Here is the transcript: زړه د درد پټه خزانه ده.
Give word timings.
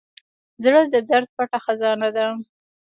زړه 0.63 0.81
د 0.93 0.95
درد 1.09 1.27
پټه 1.35 1.59
خزانه 1.65 2.09
ده. 2.15 2.25